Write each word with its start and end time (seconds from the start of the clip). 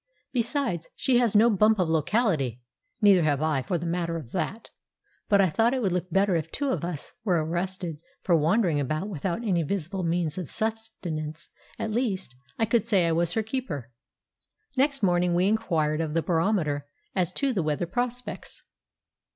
Besides, 0.33 0.89
she 0.95 1.19
has 1.19 1.35
no 1.35 1.47
bump 1.51 1.77
of 1.77 1.87
locality 1.87 2.63
(neither 3.03 3.21
have 3.21 3.39
I, 3.43 3.61
for 3.61 3.77
the 3.77 3.85
matter 3.85 4.17
of 4.17 4.31
that); 4.31 4.71
but 5.29 5.39
I 5.39 5.47
thought 5.51 5.75
it 5.75 5.81
would 5.83 5.91
look 5.91 6.09
better 6.09 6.35
if 6.35 6.51
two 6.51 6.69
of 6.69 6.83
us 6.83 7.13
were 7.23 7.45
arrested 7.45 7.99
for 8.23 8.35
wandering 8.35 8.79
about 8.79 9.09
without 9.09 9.43
any 9.45 9.61
visible 9.61 10.01
means 10.01 10.39
of 10.39 10.49
subsistence; 10.49 11.49
at 11.77 11.91
least, 11.91 12.35
I 12.57 12.65
could 12.65 12.83
say 12.83 13.05
I 13.05 13.11
was 13.11 13.33
her 13.33 13.43
keeper. 13.43 13.91
Next 14.75 15.03
morning 15.03 15.35
we 15.35 15.47
inquired 15.47 16.01
of 16.01 16.15
the 16.15 16.23
barometer 16.23 16.87
as 17.13 17.31
to 17.33 17.53
the 17.53 17.61
weather 17.61 17.85
prospects. 17.85 18.59